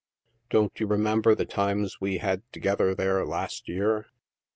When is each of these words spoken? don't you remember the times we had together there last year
don't 0.49 0.79
you 0.79 0.87
remember 0.87 1.35
the 1.35 1.45
times 1.45 2.01
we 2.01 2.17
had 2.17 2.41
together 2.51 2.95
there 2.95 3.23
last 3.23 3.69
year 3.69 4.07